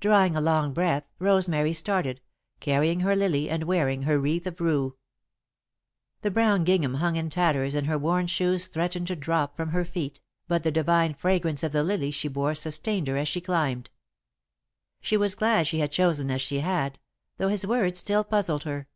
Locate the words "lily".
3.14-3.48, 11.84-12.10